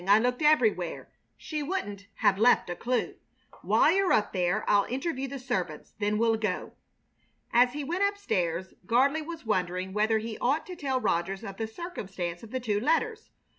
[0.07, 1.09] I looked everywhere.
[1.37, 3.17] She wouldn't have left a clue.
[3.61, 5.93] While you're up there I'll interview the servants.
[5.99, 6.73] Then we'll go."
[7.53, 11.57] As he went up stairs Gardley was wondering whether he ought to tell Rogers of
[11.57, 13.29] the circumstance of the two letters.